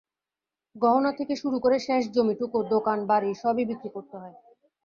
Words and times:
গহনা 0.75 1.11
থেকে 1.19 1.33
শুরু 1.41 1.57
করে 1.59 1.77
শেষ 1.79 2.03
জমিটুকু, 2.15 2.57
দোকান, 2.73 2.99
বাড়ি 3.09 3.31
সবই 3.43 3.63
বিক্রি 3.69 3.89
করতে 3.95 4.15
হয়। 4.21 4.35